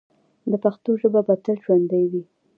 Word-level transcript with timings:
د 0.51 0.53
پښتنو 0.63 0.91
ژبه 1.01 1.21
به 1.27 1.35
تل 1.45 1.57
ژوندی 1.65 2.03
وي. 2.11 2.23